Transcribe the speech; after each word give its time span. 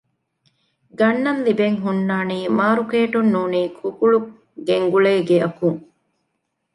ގަންނަން 0.99 1.41
ލިބެން 1.45 1.77
ހުންނާނީ 1.83 2.39
މާރުކޭޓުން 2.57 3.29
ނޫނީ 3.33 3.61
ކުކުޅު 3.77 4.17
ގެންގުޅޭ 4.67 5.13
ގެއަކުން 5.29 5.79